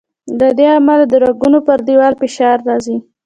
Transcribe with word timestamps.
له 0.39 0.49
دې 0.57 0.67
امله 0.79 1.03
د 1.11 1.13
رګونو 1.25 1.59
پر 1.67 1.79
دیوال 1.87 2.13
فشار 2.21 2.57
راځي. 2.67 2.97